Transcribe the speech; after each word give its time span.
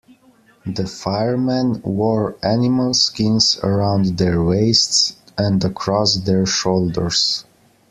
The 0.65 0.87
Fire-Men 0.87 1.83
wore 1.85 2.35
animal 2.41 2.95
skins 2.95 3.59
around 3.61 4.17
their 4.17 4.41
waists 4.41 5.15
and 5.37 5.63
across 5.63 6.15
their 6.15 6.47
shoulders. 6.47 7.45